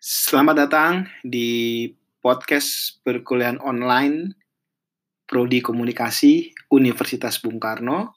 [0.00, 1.84] Selamat datang di
[2.24, 4.32] podcast perkuliahan online
[5.28, 8.16] Prodi Komunikasi Universitas Bung Karno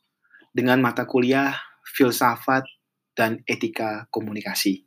[0.55, 1.51] dengan mata kuliah
[1.83, 2.63] Filsafat
[3.11, 4.79] dan Etika Komunikasi.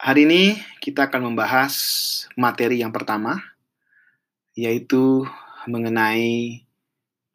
[0.00, 1.76] Hari ini kita akan membahas
[2.32, 3.36] materi yang pertama,
[4.56, 5.28] yaitu
[5.68, 6.64] mengenai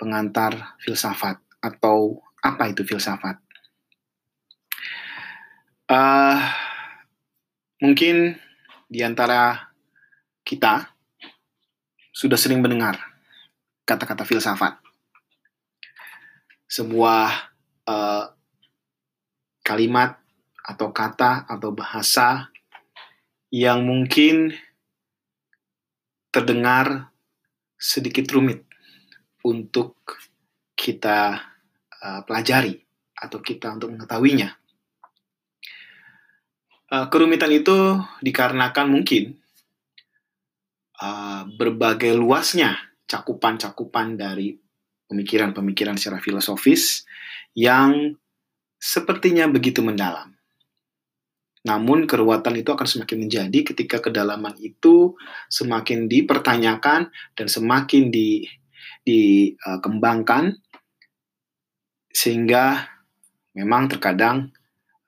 [0.02, 3.38] pengantar filsafat atau apa itu filsafat.
[5.86, 6.71] Uh,
[7.82, 8.38] mungkin
[8.86, 9.74] di antara
[10.46, 10.94] kita
[12.14, 13.02] sudah sering mendengar
[13.84, 14.78] kata-kata filsafat.
[16.70, 17.52] Sebuah
[17.90, 18.26] uh,
[19.66, 20.22] kalimat
[20.62, 22.48] atau kata atau bahasa
[23.52, 24.56] yang mungkin
[26.32, 27.12] terdengar
[27.76, 28.64] sedikit rumit
[29.44, 29.98] untuk
[30.78, 31.44] kita
[32.00, 32.78] uh, pelajari
[33.18, 34.61] atau kita untuk mengetahuinya.
[36.92, 39.40] Uh, kerumitan itu dikarenakan mungkin
[41.00, 42.76] uh, berbagai luasnya
[43.08, 44.60] cakupan-cakupan dari
[45.08, 47.08] pemikiran-pemikiran secara filosofis
[47.56, 48.16] yang
[48.76, 50.36] sepertinya begitu mendalam.
[51.62, 55.14] Namun keruatan itu akan semakin menjadi ketika kedalaman itu
[55.48, 58.50] semakin dipertanyakan dan semakin di,
[59.06, 60.58] dikembangkan
[62.12, 62.90] sehingga
[63.54, 64.50] memang terkadang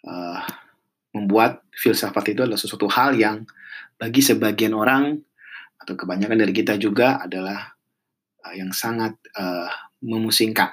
[0.05, 0.39] uh,
[1.11, 3.43] membuat filsafat itu adalah sesuatu hal yang
[3.97, 5.17] bagi sebagian orang
[5.77, 7.75] atau kebanyakan dari kita juga adalah
[8.45, 10.71] uh, yang sangat uh, memusingkan.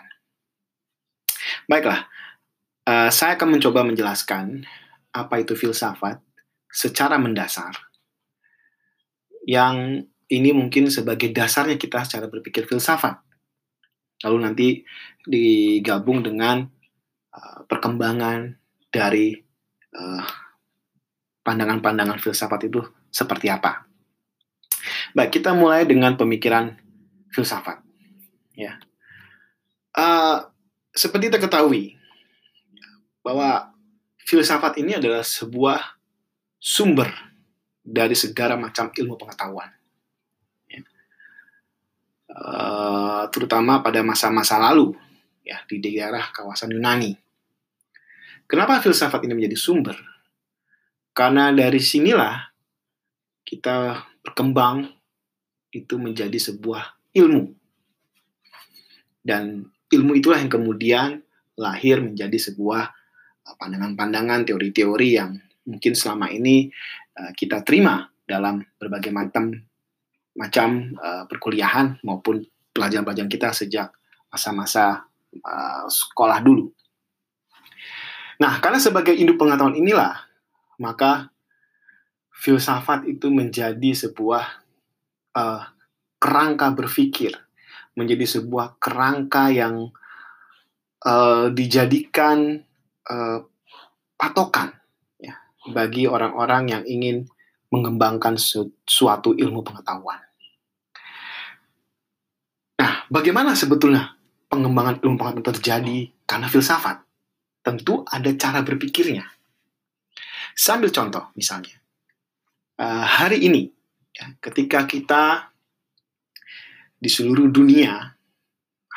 [1.67, 2.07] Baiklah,
[2.87, 4.63] uh, saya akan mencoba menjelaskan
[5.11, 6.23] apa itu filsafat
[6.71, 7.75] secara mendasar.
[9.43, 13.19] Yang ini mungkin sebagai dasarnya kita secara berpikir filsafat.
[14.23, 14.69] Lalu nanti
[15.27, 16.63] digabung dengan
[17.35, 19.39] uh, perkembangan dari
[19.95, 20.23] eh,
[21.51, 22.79] pandangan-pandangan filsafat itu
[23.11, 23.83] seperti apa.
[25.11, 26.79] Baik, kita mulai dengan pemikiran
[27.35, 27.83] filsafat.
[28.55, 28.79] Ya,
[29.99, 30.47] uh,
[30.95, 31.99] seperti kita ketahui
[33.27, 33.75] bahwa
[34.23, 35.99] filsafat ini adalah sebuah
[36.63, 37.11] sumber
[37.83, 39.75] dari segala macam ilmu pengetahuan.
[40.71, 40.87] Ya.
[42.31, 44.95] Uh, terutama pada masa-masa lalu,
[45.43, 47.19] ya di daerah kawasan Yunani
[48.51, 49.95] Kenapa filsafat ini menjadi sumber?
[51.21, 52.49] Karena dari sinilah
[53.45, 54.89] kita berkembang
[55.69, 57.45] itu menjadi sebuah ilmu.
[59.21, 61.21] Dan ilmu itulah yang kemudian
[61.61, 62.89] lahir menjadi sebuah
[63.45, 65.37] uh, pandangan-pandangan, teori-teori yang
[65.69, 66.73] mungkin selama ini
[67.21, 69.53] uh, kita terima dalam berbagai macam
[70.41, 72.41] macam uh, perkuliahan maupun
[72.73, 73.93] pelajaran-pelajaran kita sejak
[74.33, 75.05] masa-masa
[75.87, 76.73] sekolah dulu.
[78.41, 80.30] Nah, karena sebagai induk pengetahuan inilah,
[80.81, 81.29] maka
[82.33, 84.45] filsafat itu menjadi sebuah
[85.37, 85.63] uh,
[86.17, 87.37] kerangka berpikir,
[87.95, 89.93] menjadi sebuah kerangka yang
[91.05, 92.65] uh, dijadikan
[93.07, 93.45] uh,
[94.17, 94.73] patokan
[95.21, 95.37] ya,
[95.69, 97.17] bagi orang-orang yang ingin
[97.71, 98.35] mengembangkan
[98.89, 100.19] suatu ilmu pengetahuan.
[102.81, 104.17] Nah, bagaimana sebetulnya
[104.49, 107.05] pengembangan ilmu pengetahuan terjadi karena filsafat?
[107.61, 109.25] tentu ada cara berpikirnya.
[110.57, 111.77] Sambil contoh misalnya,
[112.81, 113.71] uh, hari ini
[114.15, 115.53] ya, ketika kita
[117.01, 118.13] di seluruh dunia,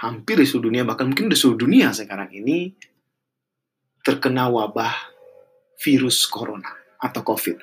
[0.04, 2.76] hampir di seluruh dunia, bahkan mungkin di seluruh dunia sekarang ini
[4.04, 4.92] terkena wabah
[5.80, 6.70] virus corona
[7.00, 7.58] atau COVID.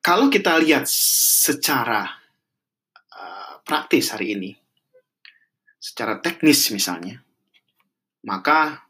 [0.00, 2.08] Kalau kita lihat secara
[3.12, 4.50] uh, praktis hari ini,
[5.76, 7.20] secara teknis misalnya,
[8.24, 8.84] maka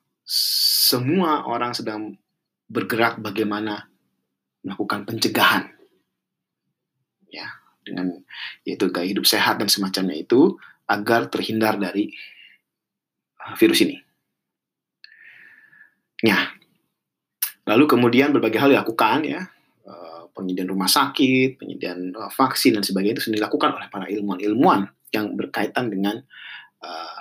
[0.90, 2.18] semua orang sedang
[2.66, 3.86] bergerak bagaimana
[4.66, 5.70] melakukan pencegahan
[7.30, 7.46] ya
[7.86, 8.18] dengan
[8.66, 10.58] yaitu gaya hidup sehat dan semacamnya itu
[10.90, 12.10] agar terhindar dari
[13.38, 14.02] uh, virus ini.
[16.20, 16.50] Ya,
[17.64, 19.46] lalu kemudian berbagai hal dilakukan ya
[19.86, 25.38] uh, penyediaan rumah sakit, penyediaan uh, vaksin dan sebagainya itu dilakukan oleh para ilmuwan-ilmuwan yang
[25.38, 26.18] berkaitan dengan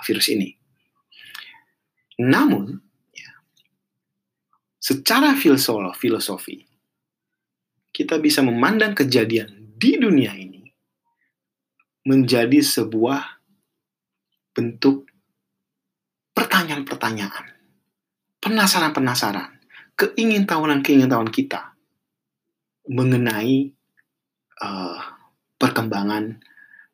[0.08, 0.56] virus ini.
[2.16, 2.80] Namun,
[4.80, 6.64] secara filosofi,
[7.92, 10.64] kita bisa memandang kejadian di dunia ini
[12.08, 13.20] menjadi sebuah
[14.56, 15.04] bentuk
[16.32, 17.52] pertanyaan-pertanyaan,
[18.40, 19.60] penasaran-penasaran,
[20.00, 21.76] keingintahuan-keingintahuan kita
[22.88, 23.68] mengenai
[24.64, 24.98] uh,
[25.60, 26.40] perkembangan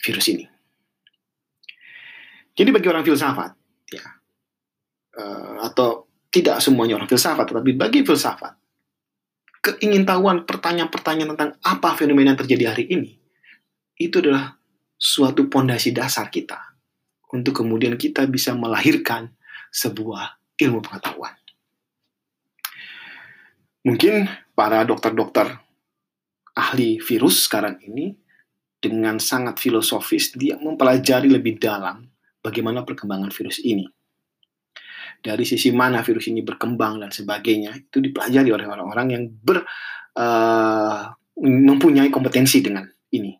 [0.03, 0.47] virus ini.
[2.57, 3.53] Jadi bagi orang filsafat,
[5.17, 8.55] uh, atau tidak semuanya orang filsafat, tetapi bagi filsafat,
[9.63, 13.13] keingintahuan pertanyaan-pertanyaan tentang apa fenomena yang terjadi hari ini
[13.99, 14.55] itu adalah
[14.95, 16.61] suatu pondasi dasar kita
[17.35, 19.35] untuk kemudian kita bisa melahirkan
[19.75, 21.35] sebuah ilmu pengetahuan.
[23.87, 25.63] Mungkin para dokter-dokter
[26.57, 28.17] ahli virus sekarang ini
[28.81, 32.07] dengan sangat filosofis dia mempelajari lebih dalam
[32.41, 33.87] bagaimana perkembangan virus ini.
[35.21, 39.65] Dari sisi mana virus ini berkembang dan sebagainya itu dipelajari oleh orang-orang yang ber
[40.17, 41.03] uh,
[41.43, 43.35] mempunyai kompetensi dengan ini.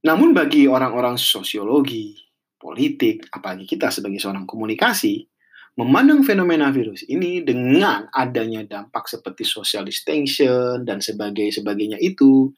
[0.00, 2.16] Namun bagi orang-orang sosiologi,
[2.56, 5.28] politik, apalagi kita sebagai seorang komunikasi,
[5.76, 12.48] memandang fenomena virus ini dengan adanya dampak seperti social distancing dan sebagainya itu,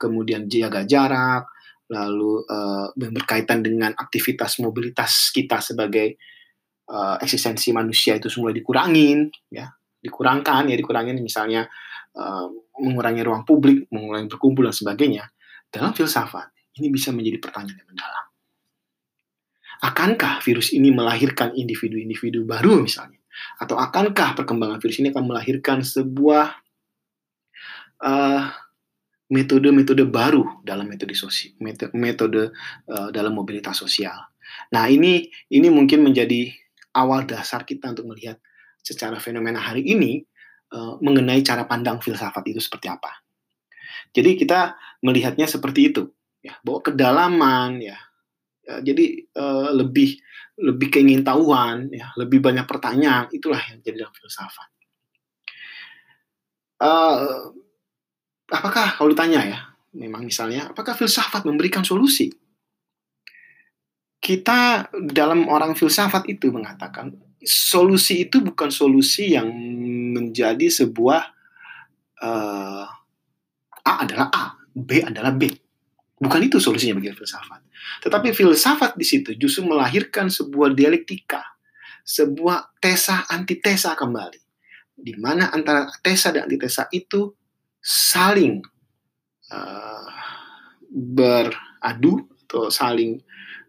[0.00, 1.46] kemudian jaga jarak,
[1.86, 6.18] lalu uh, berkaitan dengan aktivitas mobilitas kita sebagai
[6.90, 9.70] uh, eksistensi manusia itu semua dikurangin, ya,
[10.02, 11.66] dikurangkan ya dikurangin misalnya
[12.14, 12.46] uh,
[12.78, 15.24] mengurangi ruang publik, mengurangi berkumpul dan sebagainya.
[15.66, 18.26] Dalam filsafat ini bisa menjadi pertanyaan yang mendalam.
[19.76, 23.20] Akankah virus ini melahirkan individu-individu baru misalnya?
[23.60, 26.56] Atau akankah perkembangan virus ini akan melahirkan sebuah
[28.00, 28.42] uh,
[29.28, 32.42] metode-metode baru dalam metode sosial, metode, metode
[32.88, 34.16] uh, dalam mobilitas sosial?
[34.72, 36.48] Nah ini ini mungkin menjadi
[36.96, 38.40] awal dasar kita untuk melihat
[38.80, 40.24] secara fenomena hari ini
[40.72, 43.12] uh, mengenai cara pandang filsafat itu seperti apa.
[44.16, 46.08] Jadi kita melihatnya seperti itu
[46.46, 47.98] ya bahwa kedalaman ya,
[48.62, 50.14] ya jadi uh, lebih
[50.62, 54.68] lebih keingintahuan ya lebih banyak pertanyaan itulah yang jadi dalam filsafat
[56.80, 57.50] uh,
[58.46, 59.58] apakah kalau ditanya ya
[59.96, 62.30] memang misalnya apakah filsafat memberikan solusi
[64.26, 67.14] kita dalam orang filsafat itu mengatakan
[67.46, 69.46] solusi itu bukan solusi yang
[70.18, 71.22] menjadi sebuah
[72.26, 72.84] uh,
[73.86, 75.46] A adalah A, B adalah B.
[76.18, 77.62] Bukan itu solusinya bagi filsafat.
[78.02, 81.46] Tetapi filsafat di situ justru melahirkan sebuah dialektika,
[82.02, 84.42] sebuah tesa antitesa kembali.
[84.98, 87.30] Di mana antara tesa dan antitesa itu
[87.78, 88.58] saling
[89.54, 90.08] uh,
[90.90, 93.18] beradu atau saling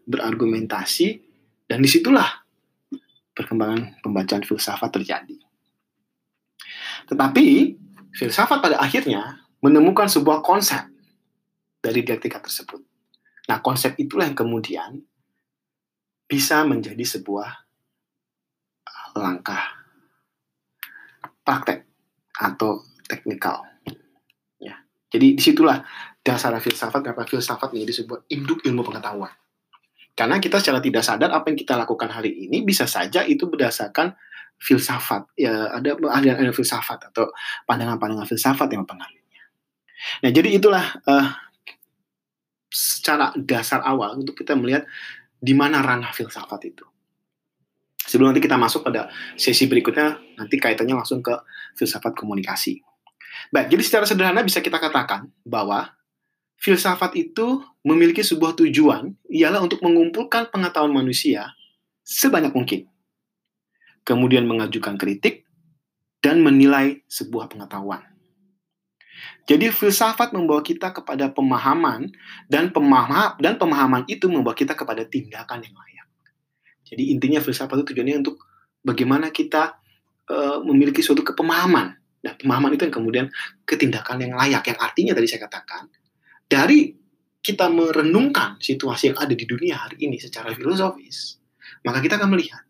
[0.06, 1.20] berargumentasi
[1.66, 2.46] dan di situlah
[3.34, 5.36] perkembangan pembacaan filsafat terjadi.
[7.10, 7.46] Tetapi
[8.14, 10.86] filsafat pada akhirnya menemukan sebuah konsep
[11.78, 12.82] dari dialektika tersebut.
[13.48, 15.02] Nah, konsep itulah yang kemudian
[16.28, 17.48] bisa menjadi sebuah
[18.84, 19.64] uh, langkah
[21.40, 21.88] praktek
[22.36, 23.64] atau teknikal.
[24.60, 24.84] Ya.
[25.08, 25.80] Jadi di situlah
[26.28, 29.32] dasar filsafat, kenapa filsafat menjadi sebuah induk ilmu pengetahuan.
[30.12, 34.12] Karena kita secara tidak sadar apa yang kita lakukan hari ini bisa saja itu berdasarkan
[34.60, 35.32] filsafat.
[35.38, 37.32] Ya, ada ada filsafat atau
[37.64, 39.44] pandangan-pandangan filsafat yang mempengaruhinya.
[40.26, 41.32] Nah, jadi itulah uh,
[42.68, 44.84] secara dasar awal untuk kita melihat
[45.38, 46.84] di mana ranah filsafat itu.
[48.08, 49.08] Sebelum nanti kita masuk pada
[49.38, 51.34] sesi berikutnya, nanti kaitannya langsung ke
[51.78, 52.80] filsafat komunikasi.
[53.54, 55.97] Baik, jadi secara sederhana bisa kita katakan bahwa
[56.58, 61.54] filsafat itu memiliki sebuah tujuan, ialah untuk mengumpulkan pengetahuan manusia
[62.02, 62.90] sebanyak mungkin.
[64.02, 65.46] Kemudian mengajukan kritik
[66.18, 68.02] dan menilai sebuah pengetahuan.
[69.48, 72.12] Jadi filsafat membawa kita kepada pemahaman
[72.46, 76.08] dan pemahaman dan pemahaman itu membawa kita kepada tindakan yang layak.
[76.84, 78.44] Jadi intinya filsafat itu tujuannya untuk
[78.84, 79.76] bagaimana kita
[80.30, 83.26] uh, memiliki suatu kepemahaman dan pemahaman itu yang kemudian
[83.64, 84.62] ketindakan yang layak.
[84.68, 85.90] Yang artinya tadi saya katakan
[86.48, 86.96] dari
[87.38, 91.38] kita merenungkan situasi yang ada di dunia hari ini secara filosofis,
[91.86, 92.64] maka kita akan melihat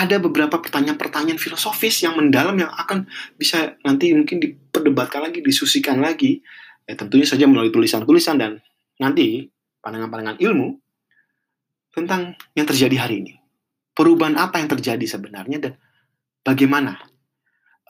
[0.00, 3.04] ada beberapa pertanyaan-pertanyaan filosofis yang mendalam yang akan
[3.36, 6.40] bisa nanti mungkin diperdebatkan lagi, disusikan lagi,
[6.88, 8.64] ya tentunya saja melalui tulisan-tulisan dan
[8.96, 9.44] nanti
[9.84, 10.80] pandangan-pandangan ilmu
[11.92, 13.34] tentang yang terjadi hari ini.
[13.92, 15.72] Perubahan apa yang terjadi sebenarnya dan
[16.40, 16.96] bagaimana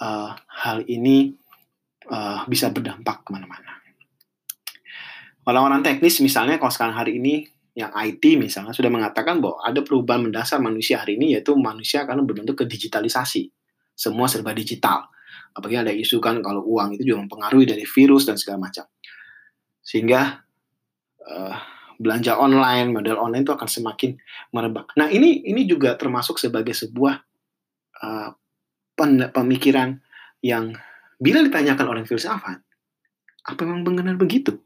[0.02, 0.34] uh,
[0.66, 1.39] hal ini
[2.10, 3.80] uh, bisa berdampak ke mana-mana.
[5.46, 10.28] Orang-orang teknis misalnya kalau sekarang hari ini yang IT misalnya sudah mengatakan bahwa ada perubahan
[10.28, 13.48] mendasar manusia hari ini yaitu manusia akan berbentuk ke digitalisasi.
[13.94, 15.08] Semua serba digital.
[15.54, 18.84] Apalagi ada isu kan kalau uang itu juga mempengaruhi dari virus dan segala macam.
[19.80, 20.44] Sehingga
[21.24, 21.56] uh,
[22.00, 24.16] belanja online, model online itu akan semakin
[24.52, 24.92] merebak.
[24.96, 27.14] Nah ini ini juga termasuk sebagai sebuah
[28.02, 28.30] uh,
[29.32, 30.00] pemikiran
[30.44, 30.76] yang
[31.20, 32.58] bila ditanyakan oleh filsafat,
[33.44, 34.56] apa memang benar begitu?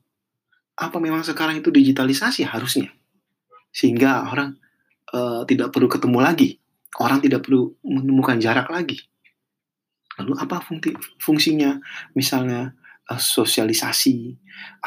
[0.75, 2.91] apa memang sekarang itu digitalisasi harusnya
[3.71, 4.59] sehingga orang
[5.15, 6.59] uh, tidak perlu ketemu lagi
[6.99, 8.99] orang tidak perlu menemukan jarak lagi
[10.21, 11.75] Lalu apa fungsi, fungsinya?
[12.15, 12.71] Misalnya
[13.11, 14.31] uh, sosialisasi,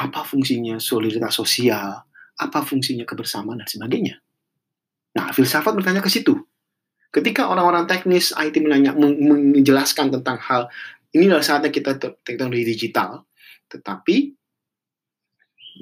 [0.00, 2.08] apa fungsinya solidaritas sosial,
[2.38, 4.16] apa fungsinya kebersamaan dan sebagainya.
[5.16, 6.36] Nah, filsafat bertanya ke situ.
[7.08, 10.68] Ketika orang-orang teknis IT menanya, menjelaskan tentang hal
[11.16, 13.24] ini adalah saatnya kita teknologi digital,
[13.68, 14.36] tetapi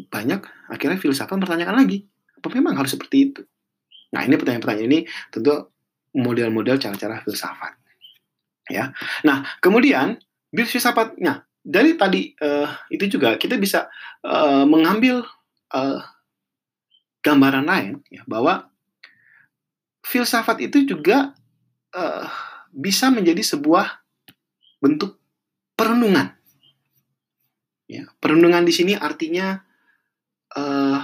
[0.07, 0.41] banyak
[0.71, 2.05] akhirnya filsafat bertanyakan lagi,
[2.37, 3.43] apa memang harus seperti itu?
[4.15, 5.01] Nah, ini pertanyaan-pertanyaan ini
[5.33, 5.73] tentu
[6.15, 7.75] model-model cara-cara filsafat.
[8.71, 8.95] Ya.
[9.27, 10.19] Nah, kemudian
[10.55, 13.91] filsafatnya dari tadi uh, itu juga kita bisa
[14.23, 15.27] uh, mengambil
[15.75, 16.01] uh,
[17.27, 18.71] gambaran lain ya bahwa
[20.07, 21.35] filsafat itu juga
[21.91, 22.31] uh,
[22.71, 24.06] bisa menjadi sebuah
[24.81, 25.19] bentuk
[25.77, 26.33] perenungan.
[27.87, 29.63] Ya, perenungan di sini artinya
[30.59, 31.01] uh,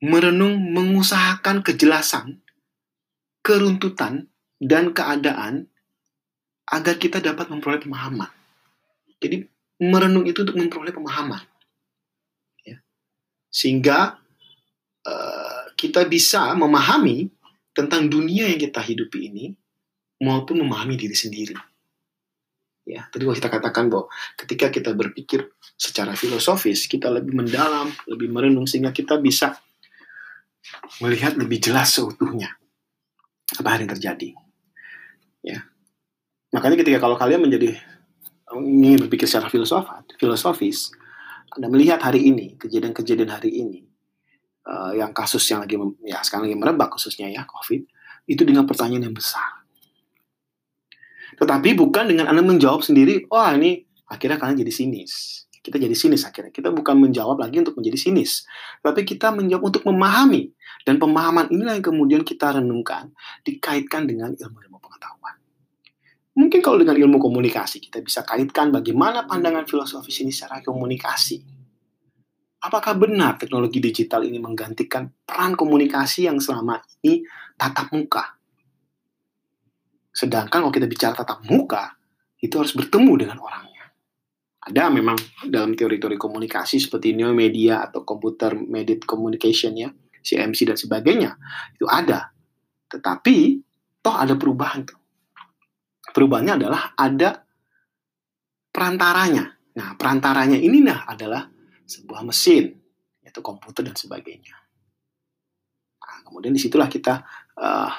[0.00, 2.40] merenung, mengusahakan kejelasan,
[3.44, 5.68] keruntutan, dan keadaan
[6.66, 8.32] agar kita dapat memperoleh pemahaman.
[9.20, 9.44] Jadi
[9.76, 11.44] merenung itu untuk memperoleh pemahaman,
[12.64, 12.80] ya.
[13.52, 14.16] sehingga
[15.04, 17.28] uh, kita bisa memahami
[17.76, 19.52] tentang dunia yang kita hidupi ini
[20.24, 21.52] maupun memahami diri sendiri.
[22.86, 24.06] Ya, tadi kita katakan bahwa
[24.38, 29.58] ketika kita berpikir secara filosofis, kita lebih mendalam, lebih merenung sehingga kita bisa
[31.02, 32.54] melihat lebih jelas seutuhnya
[33.58, 34.30] apa yang terjadi.
[35.42, 35.66] Ya.
[36.54, 37.74] Makanya ketika kalau kalian menjadi
[38.54, 40.94] ingin berpikir secara filosofat, filosofis,
[41.58, 43.82] Anda melihat hari ini, kejadian-kejadian hari ini,
[44.66, 47.82] uh, yang kasus yang lagi ya sekarang lagi merebak khususnya ya COVID
[48.26, 49.55] itu dengan pertanyaan yang besar.
[51.34, 55.44] Tetapi bukan dengan Anda menjawab sendiri, wah ini akhirnya kalian jadi sinis.
[55.58, 56.54] Kita jadi sinis akhirnya.
[56.54, 58.46] Kita bukan menjawab lagi untuk menjadi sinis.
[58.78, 60.54] Tapi kita menjawab untuk memahami.
[60.86, 63.10] Dan pemahaman inilah yang kemudian kita renungkan,
[63.42, 65.34] dikaitkan dengan ilmu-ilmu pengetahuan.
[66.38, 71.56] Mungkin kalau dengan ilmu komunikasi, kita bisa kaitkan bagaimana pandangan filosofis ini secara komunikasi
[72.66, 77.22] Apakah benar teknologi digital ini menggantikan peran komunikasi yang selama ini
[77.54, 78.35] tatap muka?
[80.16, 81.92] Sedangkan kalau kita bicara tatap muka,
[82.40, 83.92] itu harus bertemu dengan orangnya.
[84.64, 89.92] Ada memang dalam teori-teori komunikasi seperti neomedia atau computer mediated communication ya,
[90.24, 91.36] CMC dan sebagainya.
[91.76, 92.32] Itu ada.
[92.88, 93.36] Tetapi
[94.00, 94.98] toh ada perubahan tuh.
[96.16, 97.44] Perubahannya adalah ada
[98.72, 99.44] perantaranya.
[99.76, 101.44] Nah, perantaranya ini nah adalah
[101.84, 102.72] sebuah mesin,
[103.20, 104.56] yaitu komputer dan sebagainya.
[106.00, 107.20] Nah, kemudian di situlah kita
[107.60, 107.92] uh,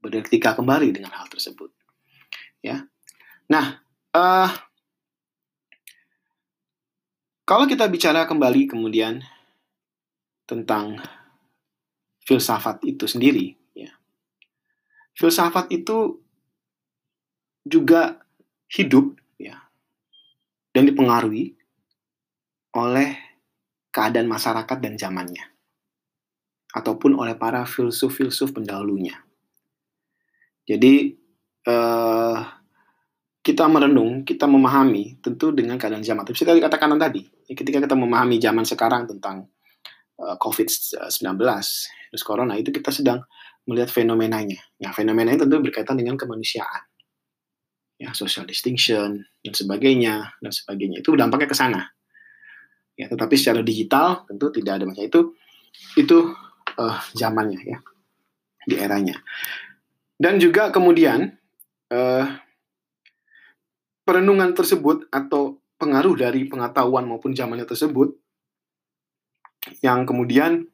[0.00, 1.68] berdialektika kembali dengan hal tersebut.
[2.60, 2.84] Ya,
[3.48, 3.80] nah
[4.12, 4.52] uh,
[7.48, 9.24] kalau kita bicara kembali kemudian
[10.44, 11.00] tentang
[12.24, 13.96] filsafat itu sendiri, ya,
[15.16, 16.20] filsafat itu
[17.64, 18.20] juga
[18.72, 19.68] hidup ya
[20.72, 21.56] dan dipengaruhi
[22.76, 23.18] oleh
[23.90, 25.48] keadaan masyarakat dan zamannya,
[26.70, 29.29] ataupun oleh para filsuf-filsuf pendahulunya.
[30.64, 31.14] Jadi
[31.66, 32.38] eh,
[33.40, 36.22] kita merenung, kita memahami tentu dengan keadaan zaman.
[36.28, 39.48] Tapi saya katakan tadi, ketika kita memahami zaman sekarang tentang
[40.20, 43.24] eh, COVID-19, virus corona, itu kita sedang
[43.68, 44.60] melihat fenomenanya.
[44.82, 46.88] Nah, fenomenanya tentu berkaitan dengan kemanusiaan.
[48.00, 51.04] Ya, social distinction, dan sebagainya, dan sebagainya.
[51.04, 51.84] Itu dampaknya ke sana
[53.00, 55.20] ya tetapi secara digital tentu tidak ada masalah itu
[55.96, 56.36] itu
[56.76, 57.78] uh, zamannya ya
[58.68, 59.16] di eranya
[60.20, 61.32] dan juga kemudian
[61.88, 62.28] uh,
[64.04, 68.12] perenungan tersebut atau pengaruh dari pengetahuan maupun zamannya tersebut
[69.80, 70.68] yang kemudian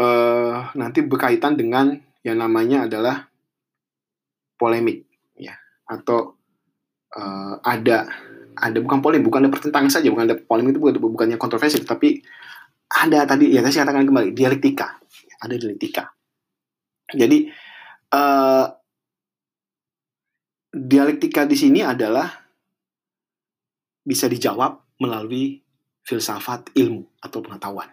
[0.00, 1.92] uh, nanti berkaitan dengan
[2.24, 3.28] yang namanya adalah
[4.56, 5.04] polemik
[5.36, 5.52] ya
[5.84, 6.40] atau
[7.12, 8.08] uh, ada
[8.54, 12.22] ada bukan polemik, bukan ada pertentangan saja, bukan ada polemik itu bukan bukannya kontroversi, tapi
[12.86, 15.02] ada tadi ya saya katakan kembali dialektika,
[15.42, 16.14] ada dialektika.
[17.10, 17.50] Jadi
[18.12, 18.66] uh,
[20.74, 22.28] dialektika di sini adalah
[24.04, 25.62] bisa dijawab melalui
[26.04, 27.88] filsafat ilmu atau pengetahuan.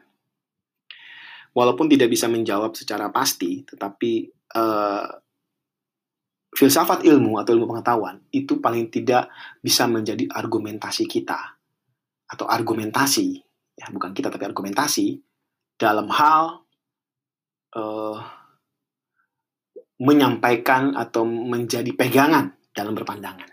[1.51, 5.07] Walaupun tidak bisa menjawab secara pasti, tetapi uh,
[6.51, 9.31] filsafat ilmu atau ilmu pengetahuan itu paling tidak
[9.63, 11.55] bisa menjadi argumentasi kita
[12.27, 13.39] atau argumentasi
[13.75, 15.19] ya bukan kita tapi argumentasi
[15.79, 16.67] dalam hal
[17.75, 18.19] uh,
[20.01, 23.49] menyampaikan atau menjadi pegangan dalam berpandangan.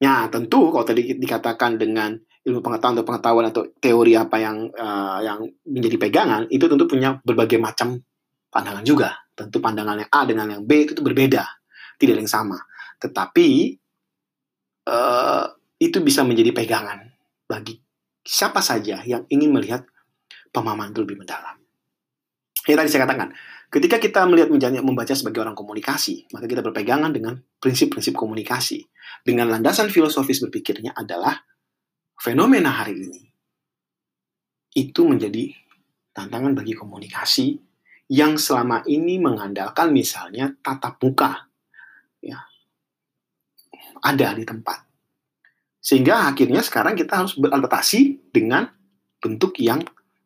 [0.00, 5.20] Ya tentu kalau tadi dikatakan dengan ilmu pengetahuan atau pengetahuan atau teori apa yang uh,
[5.20, 8.00] yang menjadi pegangan itu tentu punya berbagai macam
[8.48, 11.44] pandangan juga tentu pandangan yang A dengan yang B itu, itu berbeda,
[11.96, 12.60] tidak yang sama.
[13.00, 13.48] Tetapi
[14.84, 15.44] uh,
[15.80, 17.08] itu bisa menjadi pegangan
[17.48, 17.80] bagi
[18.20, 19.88] siapa saja yang ingin melihat
[20.52, 21.56] pemahaman itu lebih mendalam.
[22.68, 23.32] Ya tadi saya katakan,
[23.70, 24.50] ketika kita melihat
[24.82, 28.90] membaca sebagai orang komunikasi, maka kita berpegangan dengan prinsip-prinsip komunikasi.
[29.22, 31.38] Dengan landasan filosofis berpikirnya adalah
[32.18, 33.22] fenomena hari ini
[34.70, 35.50] itu menjadi
[36.14, 37.58] tantangan bagi komunikasi
[38.10, 41.50] yang selama ini mengandalkan misalnya tatap muka.
[42.22, 42.46] Ya.
[44.02, 44.86] Ada di tempat.
[45.80, 48.68] Sehingga akhirnya sekarang kita harus beradaptasi dengan
[49.20, 49.82] bentuk yang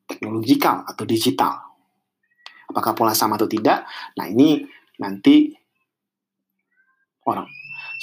[0.07, 1.64] teknologikal atau digital
[2.75, 3.87] apakah pola sama atau tidak
[4.19, 4.67] nah ini
[4.99, 5.55] nanti
[7.25, 7.47] orang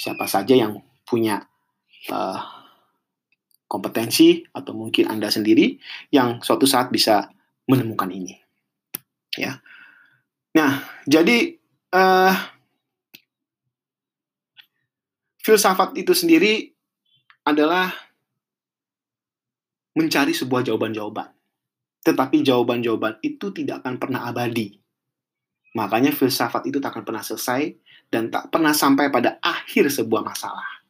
[0.00, 1.44] siapa saja yang punya
[2.08, 2.40] uh,
[3.72, 5.80] kompetensi atau mungkin Anda sendiri
[6.12, 7.32] yang suatu saat bisa
[7.64, 8.36] menemukan ini.
[9.32, 9.64] Ya.
[10.52, 11.56] Nah, jadi
[11.96, 12.36] uh,
[15.40, 16.68] filsafat itu sendiri
[17.48, 17.88] adalah
[19.96, 21.32] mencari sebuah jawaban-jawaban.
[22.02, 24.74] Tetapi jawaban-jawaban itu tidak akan pernah abadi.
[25.72, 27.72] Makanya filsafat itu tak akan pernah selesai
[28.12, 30.84] dan tak pernah sampai pada akhir sebuah masalah.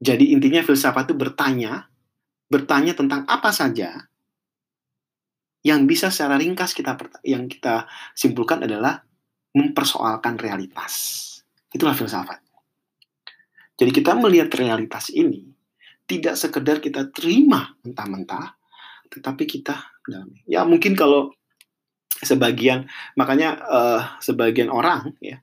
[0.00, 1.92] Jadi intinya filsafat itu bertanya,
[2.48, 4.08] bertanya tentang apa saja
[5.60, 7.84] yang bisa secara ringkas kita yang kita
[8.16, 9.04] simpulkan adalah
[9.52, 11.26] mempersoalkan realitas.
[11.68, 12.40] Itulah filsafat.
[13.76, 15.52] Jadi kita melihat realitas ini
[16.08, 18.59] tidak sekedar kita terima mentah-mentah,
[19.10, 19.76] tetapi kita
[20.46, 21.34] Ya mungkin kalau
[22.20, 25.40] sebagian makanya uh, sebagian orang ya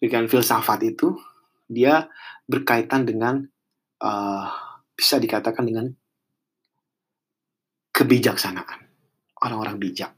[0.00, 1.16] dengan filsafat itu
[1.66, 2.08] dia
[2.46, 3.42] berkaitan dengan
[4.00, 4.46] uh,
[4.94, 5.86] bisa dikatakan dengan
[7.92, 8.80] kebijaksanaan
[9.44, 10.12] orang-orang bijak.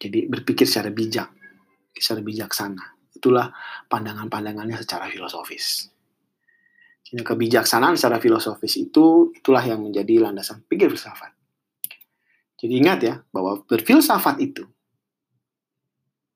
[0.00, 1.28] Jadi berpikir secara bijak,
[1.92, 2.84] secara bijaksana.
[3.14, 3.52] Itulah
[3.90, 5.92] pandangan-pandangannya secara filosofis.
[7.04, 11.39] Jadi kebijaksanaan secara filosofis itu itulah yang menjadi landasan pikir filsafat.
[12.60, 14.68] Jadi ingat ya bahwa berfilsafat itu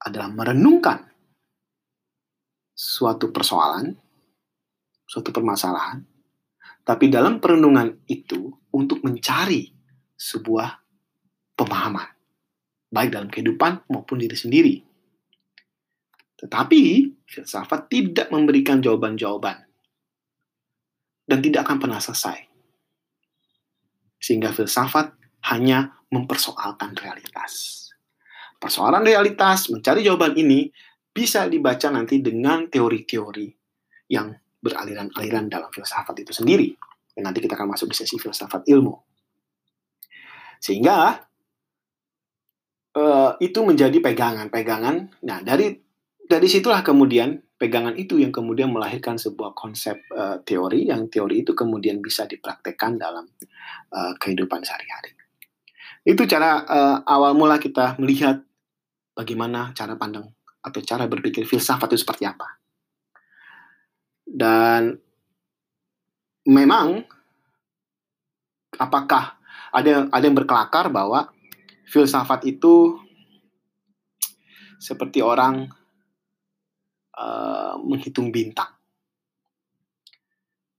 [0.01, 1.05] adalah merenungkan
[2.73, 3.93] suatu persoalan
[5.05, 6.03] suatu permasalahan,
[6.83, 9.71] tapi dalam perenungan itu untuk mencari
[10.17, 10.69] sebuah
[11.55, 12.09] pemahaman,
[12.91, 14.75] baik dalam kehidupan maupun diri sendiri.
[16.35, 16.83] Tetapi
[17.31, 19.65] filsafat tidak memberikan jawaban-jawaban
[21.25, 22.43] dan tidak akan pernah selesai.
[24.19, 25.15] Sehingga filsafat
[25.53, 27.85] hanya mempersoalkan realitas.
[28.55, 30.71] Persoalan realitas, mencari jawaban ini
[31.11, 33.47] bisa dibaca nanti dengan teori-teori
[34.09, 34.31] yang
[34.63, 36.73] beraliran-aliran dalam filsafat itu sendiri.
[37.15, 38.95] Dan nanti kita akan masuk di sesi filsafat ilmu.
[40.59, 41.21] Sehingga
[42.97, 45.23] uh, itu menjadi pegangan-pegangan.
[45.29, 45.77] Nah, dari
[46.25, 51.53] dari situlah kemudian pegangan itu yang kemudian melahirkan sebuah konsep uh, teori yang teori itu
[51.53, 53.29] kemudian bisa dipraktekkan dalam
[53.93, 55.24] uh, kehidupan sehari-hari.
[56.05, 58.45] Itu cara uh, awal mula kita melihat
[59.17, 60.29] bagaimana cara pandang
[60.61, 62.61] atau cara berpikir filsafat itu seperti apa.
[64.25, 64.93] Dan
[66.45, 67.05] memang
[68.77, 69.41] apakah
[69.73, 71.33] ada ada yang berkelakar bahwa
[71.89, 73.01] filsafat itu
[74.77, 75.73] seperti orang
[77.17, 78.69] uh, menghitung bintang.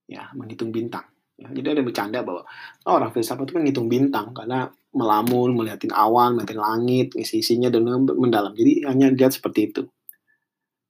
[0.05, 1.09] Ya, menghitung bintang.
[1.35, 2.45] Ya, jadi ada yang bercanda bahwa
[2.85, 7.83] oh, orang filsafat itu kan menghitung bintang karena melamun, melihatin awan, melihatin langit, isi-isinya dan
[8.15, 8.55] mendalam.
[8.55, 9.83] Jadi hanya lihat seperti itu.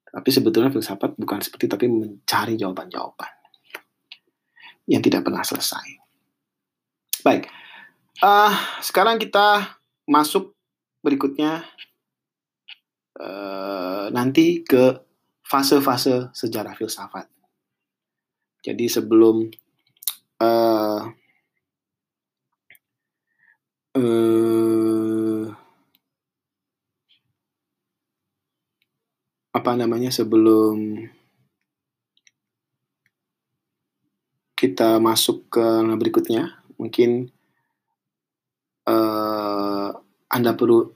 [0.05, 3.27] Tapi sebetulnya filsafat bukan seperti tapi mencari jawaban-jawaban
[4.87, 5.99] yang tidak pernah selesai.
[7.25, 7.49] Baik,
[8.21, 8.53] uh,
[8.85, 10.53] sekarang kita masuk
[11.01, 11.65] berikutnya
[13.17, 15.01] uh, nanti ke
[15.41, 17.25] fase-fase sejarah filsafat.
[18.61, 19.49] Jadi sebelum
[20.41, 20.99] uh,
[23.95, 25.43] uh,
[29.55, 31.07] apa namanya sebelum
[34.55, 37.31] kita masuk ke berikutnya mungkin
[38.87, 39.89] uh,
[40.27, 40.91] anda perlu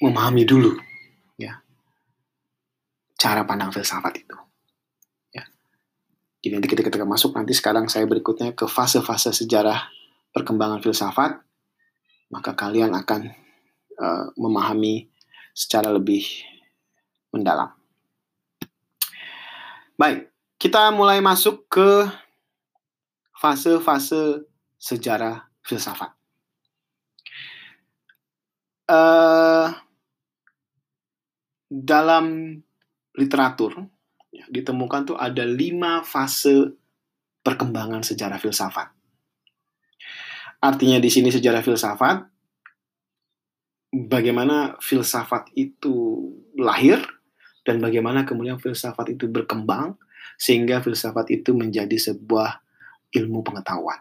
[0.00, 0.72] memahami dulu
[1.36, 1.60] ya
[3.20, 4.36] cara pandang filsafat itu
[5.36, 5.44] ya.
[6.42, 10.01] Jadi nanti kita ketika masuk nanti sekarang saya berikutnya ke fase-fase sejarah
[10.32, 11.38] perkembangan filsafat
[12.32, 13.28] maka kalian akan
[14.00, 15.12] uh, memahami
[15.52, 16.24] secara lebih
[17.28, 17.68] mendalam.
[20.00, 22.08] Baik, kita mulai masuk ke
[23.36, 24.48] fase-fase
[24.80, 26.16] sejarah filsafat.
[28.88, 29.72] Uh,
[31.72, 32.56] dalam
[33.16, 33.88] literatur
[34.28, 36.76] ya, ditemukan tuh ada lima fase
[37.40, 38.91] perkembangan sejarah filsafat.
[40.62, 42.22] Artinya di sini sejarah filsafat,
[43.90, 46.22] bagaimana filsafat itu
[46.54, 47.02] lahir
[47.66, 49.98] dan bagaimana kemudian filsafat itu berkembang
[50.38, 52.62] sehingga filsafat itu menjadi sebuah
[53.12, 54.00] ilmu pengetahuan.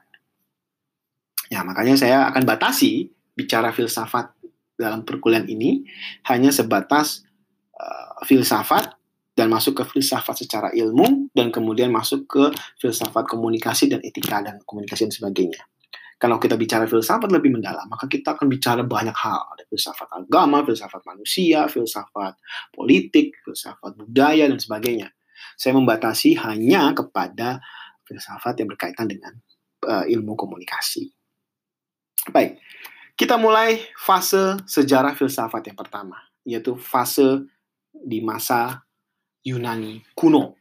[1.51, 4.31] Ya, makanya saya akan batasi bicara filsafat
[4.79, 5.83] dalam perkuliahan ini
[6.31, 7.27] hanya sebatas
[7.75, 8.95] uh, filsafat
[9.35, 12.43] dan masuk ke filsafat secara ilmu dan kemudian masuk ke
[12.79, 15.61] filsafat komunikasi dan etika dan komunikasi dan sebagainya.
[16.21, 19.41] Kalau kita bicara filsafat lebih mendalam, maka kita akan bicara banyak hal.
[19.57, 22.37] Ada filsafat agama, filsafat manusia, filsafat
[22.69, 25.09] politik, filsafat budaya, dan sebagainya.
[25.57, 27.57] Saya membatasi hanya kepada
[28.05, 29.33] filsafat yang berkaitan dengan
[29.89, 31.09] uh, ilmu komunikasi.
[32.29, 32.61] Baik,
[33.17, 37.49] kita mulai fase sejarah filsafat yang pertama, yaitu fase
[37.89, 38.85] di masa
[39.41, 40.53] Yunani kuno.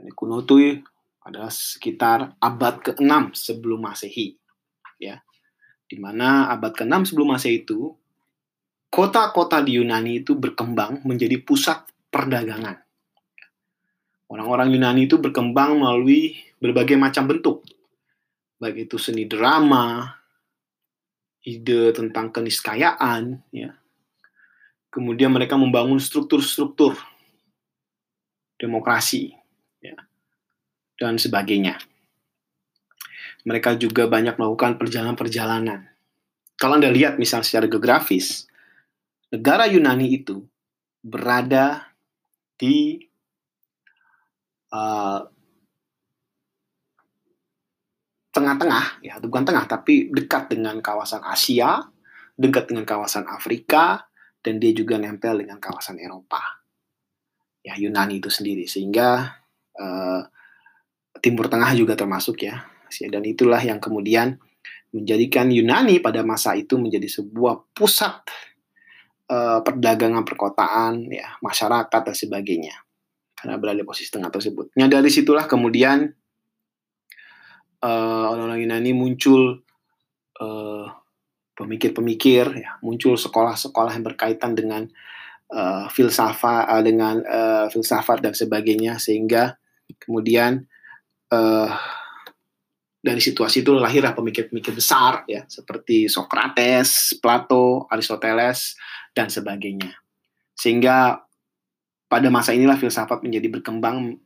[0.00, 0.80] Ini kuno itu
[1.20, 4.45] adalah sekitar abad ke-6 sebelum Masehi
[5.00, 5.22] ya.
[5.86, 7.94] Di mana abad ke-6 sebelum Masehi itu
[8.90, 12.82] kota-kota di Yunani itu berkembang menjadi pusat perdagangan.
[14.26, 17.62] Orang-orang Yunani itu berkembang melalui berbagai macam bentuk.
[18.58, 20.16] Baik itu seni drama,
[21.46, 23.70] ide tentang keniskayaan, ya.
[24.90, 26.96] Kemudian mereka membangun struktur-struktur
[28.56, 29.36] demokrasi,
[29.84, 29.94] ya,
[30.96, 31.76] dan sebagainya
[33.46, 35.86] mereka juga banyak melakukan perjalanan-perjalanan.
[36.58, 38.50] Kalau Anda lihat misal secara geografis,
[39.30, 40.42] negara Yunani itu
[40.98, 41.94] berada
[42.58, 42.98] di
[44.74, 45.22] uh,
[48.34, 51.86] tengah-tengah, ya bukan tengah, tapi dekat dengan kawasan Asia,
[52.34, 54.10] dekat dengan kawasan Afrika,
[54.42, 56.42] dan dia juga nempel dengan kawasan Eropa.
[57.62, 59.38] Ya Yunani itu sendiri, sehingga
[59.78, 60.20] uh,
[61.22, 64.38] Timur Tengah juga termasuk ya dan itulah yang kemudian
[64.94, 68.24] menjadikan Yunani pada masa itu menjadi sebuah pusat
[69.28, 72.74] uh, perdagangan perkotaan ya masyarakat dan sebagainya.
[73.36, 74.72] Karena berada di posisi tengah tersebut.
[74.80, 76.08] Nah dari situlah kemudian
[77.84, 79.60] uh, orang-orang Yunani muncul
[80.40, 80.86] uh,
[81.56, 84.88] pemikir-pemikir ya muncul sekolah-sekolah yang berkaitan dengan
[85.52, 88.96] uh, filsafat uh, dengan uh, filsafat dan sebagainya.
[88.96, 89.60] Sehingga
[90.00, 90.64] kemudian
[91.28, 91.68] uh,
[93.00, 98.74] dari situasi itu lahirlah pemikir-pemikir besar ya seperti Socrates, Plato, Aristoteles
[99.14, 99.94] dan sebagainya.
[100.56, 101.20] Sehingga
[102.10, 104.18] pada masa inilah filsafat menjadi berkembang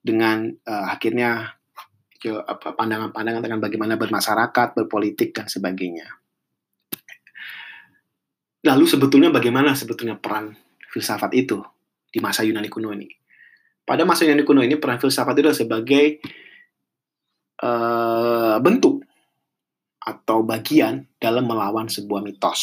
[0.00, 1.58] dengan uh, akhirnya
[2.58, 6.06] pandangan-pandangan tentang bagaimana bermasyarakat, berpolitik dan sebagainya.
[8.66, 10.50] Lalu sebetulnya bagaimana sebetulnya peran
[10.90, 11.62] filsafat itu
[12.10, 13.06] di masa Yunani kuno ini?
[13.86, 16.18] Pada masa Yunani kuno ini peran filsafat itu sebagai
[17.62, 19.02] uh, bentuk
[19.98, 22.62] atau bagian dalam melawan sebuah mitos.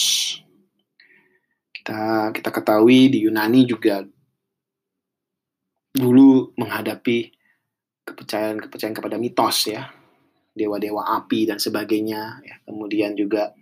[1.69, 4.01] Kita kita ketahui di Yunani juga
[5.95, 7.31] dulu menghadapi
[8.05, 9.85] kepercayaan-kepercayaan kepada mitos ya,
[10.57, 12.41] dewa-dewa api dan sebagainya.
[12.41, 12.55] Ya.
[12.65, 13.53] Kemudian juga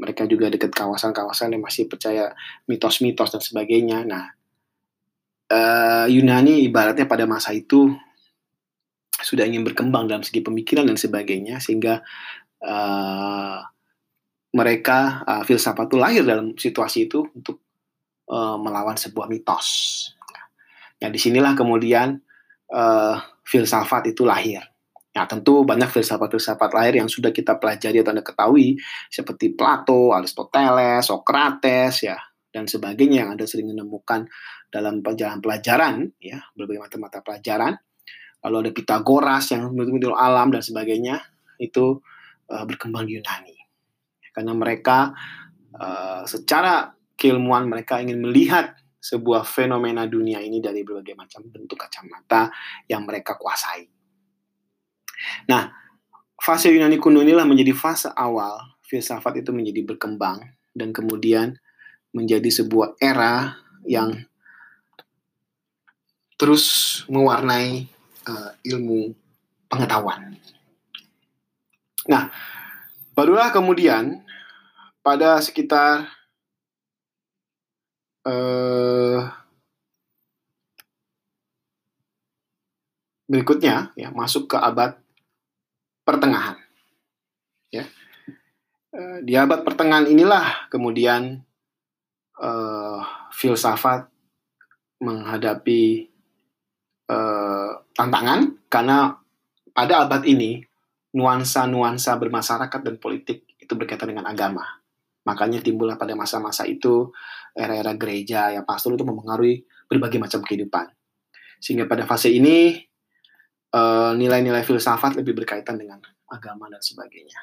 [0.00, 2.32] mereka juga dekat kawasan-kawasan yang masih percaya
[2.64, 4.06] mitos-mitos dan sebagainya.
[4.06, 4.32] Nah,
[5.52, 7.92] uh, Yunani ibaratnya pada masa itu
[9.20, 12.00] sudah ingin berkembang dalam segi pemikiran dan sebagainya sehingga
[12.64, 13.58] uh,
[14.50, 17.62] mereka uh, filsafat itu lahir dalam situasi itu untuk
[18.32, 19.68] uh, melawan sebuah mitos.
[21.00, 22.20] Ya di sinilah kemudian
[22.74, 24.66] uh, filsafat itu lahir.
[25.10, 28.78] Ya tentu banyak filsafat-filsafat lahir yang sudah kita pelajari atau anda ketahui
[29.10, 32.18] seperti Plato, Aristoteles, Socrates ya
[32.50, 34.26] dan sebagainya yang anda sering menemukan
[34.70, 37.74] dalam pelajaran pelajaran ya berbagai macam mata pelajaran
[38.44, 41.20] lalu ada Pitagoras yang betul-betul alam dan sebagainya
[41.60, 42.00] itu
[42.48, 43.56] uh, berkembang di Yunani
[44.32, 45.12] karena mereka
[45.76, 52.52] uh, secara keilmuan mereka ingin melihat sebuah fenomena dunia ini dari berbagai macam bentuk kacamata
[52.84, 53.88] yang mereka kuasai.
[55.48, 55.72] Nah,
[56.36, 60.40] fase Yunani kuno inilah menjadi fase awal filsafat itu menjadi berkembang
[60.76, 61.56] dan kemudian
[62.12, 63.56] menjadi sebuah era
[63.88, 64.24] yang
[66.40, 67.88] terus mewarnai
[68.28, 69.14] uh, ilmu
[69.70, 70.34] pengetahuan.
[72.08, 72.32] Nah,
[73.14, 74.24] barulah kemudian
[75.00, 76.10] pada sekitar
[78.26, 79.30] uh,
[83.30, 84.98] berikutnya ya masuk ke abad
[86.02, 86.58] pertengahan.
[87.70, 87.86] Ya.
[88.90, 91.46] Uh, di abad pertengahan inilah kemudian
[92.42, 94.10] uh, filsafat
[95.00, 96.10] menghadapi
[97.08, 99.12] uh, tantangan karena
[99.76, 100.64] pada abad ini
[101.12, 104.64] nuansa-nuansa bermasyarakat dan politik itu berkaitan dengan agama.
[105.28, 107.12] Makanya timbullah pada masa-masa itu
[107.52, 110.88] era-era gereja yang pastor itu mempengaruhi berbagai macam kehidupan.
[111.60, 112.80] Sehingga pada fase ini
[113.76, 116.00] uh, nilai-nilai filsafat lebih berkaitan dengan
[116.32, 117.36] agama dan sebagainya.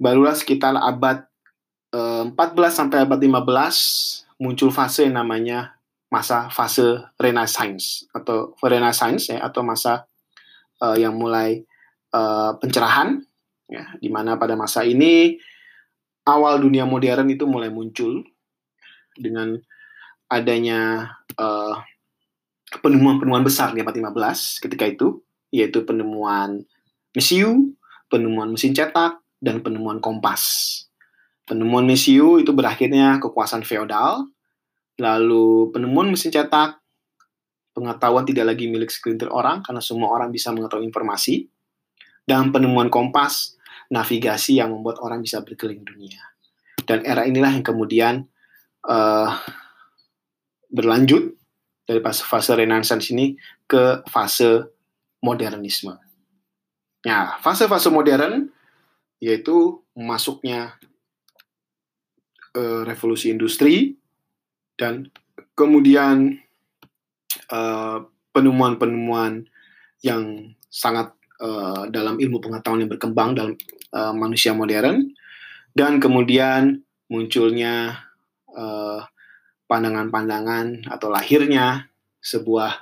[0.00, 1.28] Barulah sekitar abad
[1.92, 2.32] uh, 14
[2.72, 5.76] sampai abad 15 muncul fase yang namanya
[6.12, 10.04] masa fase Renaissance atau Renaissance ya atau masa
[10.84, 11.64] uh, yang mulai
[12.12, 13.16] uh, pencerahan
[13.72, 15.40] ya di mana pada masa ini
[16.28, 18.20] awal dunia modern itu mulai muncul
[19.16, 19.56] dengan
[20.28, 21.76] adanya uh,
[22.80, 25.20] penemuan-penemuan besar di abad 15 ketika itu,
[25.52, 26.64] yaitu penemuan
[27.12, 27.76] mesiu,
[28.08, 30.40] penemuan mesin cetak, dan penemuan kompas.
[31.44, 34.31] Penemuan mesiu itu berakhirnya kekuasaan feodal,
[35.02, 36.78] lalu penemuan mesin cetak,
[37.74, 41.50] pengetahuan tidak lagi milik segelintir orang karena semua orang bisa mengetahui informasi,
[42.22, 43.58] dan penemuan kompas,
[43.90, 46.22] navigasi yang membuat orang bisa berkeliling dunia.
[46.86, 48.14] Dan era inilah yang kemudian
[48.86, 49.30] uh,
[50.70, 51.34] berlanjut
[51.82, 53.34] dari fase Renaissance ini
[53.66, 54.70] ke fase
[55.22, 55.98] modernisme.
[57.02, 58.46] Nah, fase-fase modern
[59.22, 60.74] yaitu masuknya
[62.58, 64.01] uh, revolusi industri
[64.76, 65.08] dan
[65.52, 66.40] kemudian
[67.48, 69.44] penemuan penemuan-penemuan
[70.00, 71.12] yang sangat
[71.44, 73.54] uh, dalam ilmu pengetahuan yang berkembang dalam
[73.92, 75.12] uh, manusia modern
[75.76, 76.80] dan kemudian
[77.12, 78.00] munculnya
[78.56, 79.04] uh,
[79.68, 81.92] pandangan-pandangan atau lahirnya
[82.24, 82.72] sebuah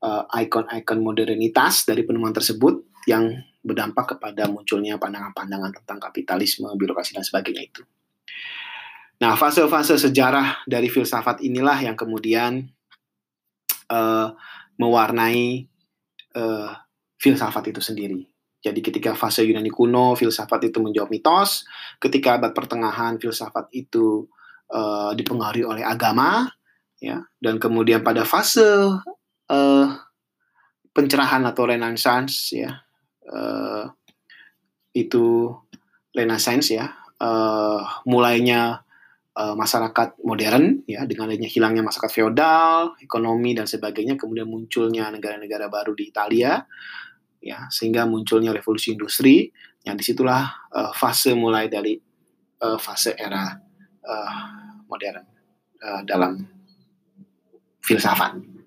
[0.00, 7.24] uh, ikon-ikon modernitas dari penemuan tersebut yang berdampak kepada munculnya pandangan-pandangan tentang kapitalisme, birokrasi dan
[7.24, 7.82] sebagainya itu.
[9.20, 12.72] Nah, fase-fase sejarah dari filsafat inilah yang kemudian
[13.92, 14.32] uh,
[14.80, 15.68] mewarnai
[16.36, 16.72] uh,
[17.20, 18.24] filsafat itu sendiri.
[18.60, 21.64] Jadi ketika fase Yunani kuno, filsafat itu menjawab mitos.
[22.00, 24.28] Ketika abad pertengahan, filsafat itu
[24.72, 26.48] uh, dipengaruhi oleh agama
[27.00, 28.64] ya dan kemudian pada fase
[29.48, 29.86] uh,
[30.92, 32.84] pencerahan atau renaissance ya
[33.24, 33.88] uh,
[34.92, 35.48] itu
[36.12, 38.84] renaissance ya uh, mulainya
[39.40, 45.72] uh, masyarakat modern ya dengan adanya hilangnya masyarakat feodal ekonomi dan sebagainya kemudian munculnya negara-negara
[45.72, 46.60] baru di Italia
[47.40, 49.48] ya sehingga munculnya revolusi industri
[49.88, 51.96] yang di situlah uh, fase mulai dari
[52.60, 53.48] uh, fase era
[54.04, 54.32] uh,
[54.84, 55.24] modern
[55.80, 56.36] uh, dalam
[57.80, 58.59] filsafat.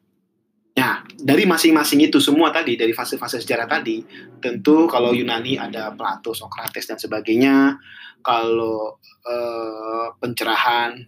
[0.84, 4.04] Nah, dari masing-masing itu semua tadi, dari fase-fase sejarah tadi,
[4.44, 7.80] tentu kalau Yunani ada Plato, Socrates, dan sebagainya,
[8.20, 11.00] kalau uh, pencerahan,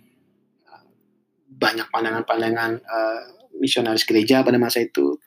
[1.59, 3.21] banyak pandangan-pandangan uh,
[3.59, 5.19] misionaris gereja pada masa itu,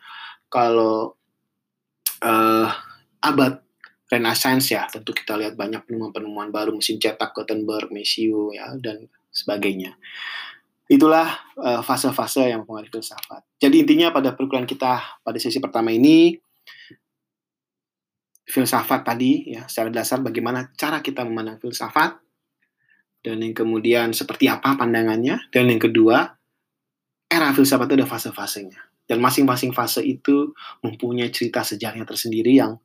[0.48, 1.12] kalau
[2.24, 2.68] uh,
[3.20, 3.60] abad
[4.08, 9.92] Renaissance ya, tentu kita lihat banyak penemuan-penemuan baru, mesin cetak, Gutenberg, Messiu, ya, dan sebagainya.
[10.88, 13.44] Itulah uh, fase-fase yang mempengaruhi filsafat.
[13.60, 16.32] Jadi intinya pada perkuliahan kita pada sesi pertama ini,
[18.48, 22.16] filsafat tadi ya secara dasar bagaimana cara kita memandang filsafat,
[23.20, 26.24] dan yang kemudian seperti apa pandangannya, dan yang kedua
[27.28, 28.80] era filsafat itu ada fase-fasenya.
[29.04, 30.52] Dan masing-masing fase itu
[30.84, 32.76] mempunyai cerita sejarahnya tersendiri yang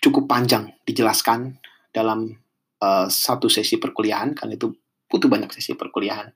[0.00, 1.56] cukup panjang dijelaskan
[1.92, 2.36] dalam
[2.84, 4.72] uh, satu sesi perkuliahan kan itu
[5.08, 6.28] butuh banyak sesi perkuliahan.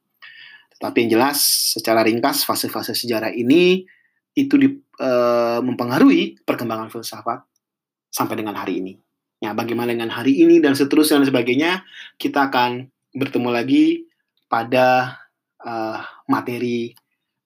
[0.80, 1.38] Tapi yang jelas
[1.76, 3.84] secara ringkas fase-fase sejarah ini
[4.32, 4.68] itu di,
[5.04, 7.44] uh, mempengaruhi perkembangan filsafat
[8.08, 8.96] sampai dengan hari ini.
[9.44, 11.84] Ya, bagaimana dengan hari ini dan seterusnya dan sebagainya,
[12.16, 13.84] kita akan bertemu lagi
[14.48, 15.20] pada
[15.60, 16.96] uh, materi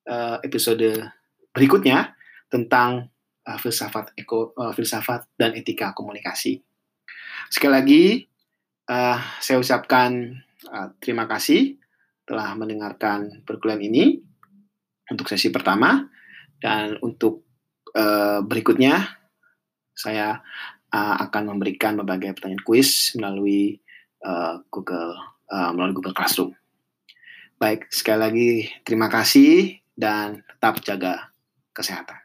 [0.06, 1.10] uh, episode
[1.50, 2.14] berikutnya
[2.50, 3.10] tentang
[3.46, 6.62] uh, filsafat eko uh, filsafat dan etika komunikasi.
[7.50, 8.04] Sekali lagi
[8.90, 10.38] uh, saya ucapkan
[10.70, 11.78] uh, terima kasih
[12.24, 14.04] telah mendengarkan perkuliahan ini
[15.12, 16.08] untuk sesi pertama
[16.58, 17.44] dan untuk
[17.92, 19.04] uh, berikutnya
[19.92, 20.40] saya
[20.90, 23.78] uh, akan memberikan berbagai pertanyaan kuis melalui
[24.24, 25.14] uh, Google
[25.52, 26.56] uh, melalui Google Classroom.
[27.60, 28.50] Baik, sekali lagi
[28.82, 31.30] terima kasih dan tetap jaga
[31.70, 32.23] kesehatan.